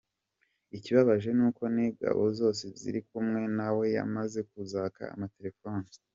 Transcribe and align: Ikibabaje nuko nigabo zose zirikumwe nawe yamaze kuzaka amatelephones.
Ikibabaje 0.77 1.29
nuko 1.37 1.63
nigabo 1.75 2.23
zose 2.39 2.63
zirikumwe 2.79 3.41
nawe 3.57 3.83
yamaze 3.95 4.39
kuzaka 4.49 5.01
amatelephones. 5.15 5.93